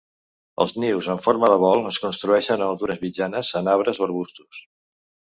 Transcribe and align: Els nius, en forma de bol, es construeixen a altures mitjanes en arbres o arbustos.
Els 0.63 0.71
nius, 0.83 1.09
en 1.13 1.19
forma 1.25 1.49
de 1.51 1.57
bol, 1.63 1.83
es 1.89 1.99
construeixen 2.05 2.63
a 2.63 2.69
altures 2.73 3.01
mitjanes 3.03 3.51
en 3.61 3.69
arbres 3.75 4.01
o 4.03 4.07
arbustos. 4.07 4.63